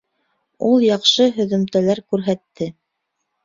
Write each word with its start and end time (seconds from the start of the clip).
Ул 0.69 0.85
яҡшы 0.85 1.29
һөҙөмтәләр 1.37 2.05
күрһәтте 2.11 2.73